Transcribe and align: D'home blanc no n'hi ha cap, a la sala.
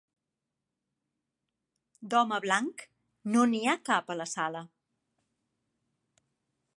D'home 2.13 2.39
blanc 2.45 2.81
no 3.35 3.45
n'hi 3.51 3.61
ha 3.73 3.77
cap, 3.93 4.09
a 4.15 4.19
la 4.23 4.27
sala. 4.35 4.65